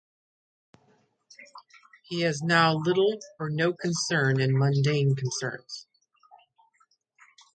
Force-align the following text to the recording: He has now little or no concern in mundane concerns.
He 2.05 2.21
has 2.21 2.41
now 2.41 2.73
little 2.73 3.19
or 3.39 3.51
no 3.51 3.71
concern 3.71 4.39
in 4.41 4.57
mundane 4.57 5.13
concerns. 5.15 5.85